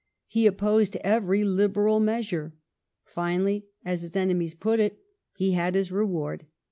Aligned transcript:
He 0.25 0.47
opposed 0.47 0.95
every 1.03 1.43
Liberal 1.43 1.99
measure. 1.99 2.55
Finally, 3.05 3.67
as 3.85 4.01
his 4.01 4.15
enemies 4.15 4.55
put 4.55 4.79
it, 4.79 4.97
he 5.35 5.51
had 5.51 5.75
his 5.75 5.91
reward. 5.91 6.47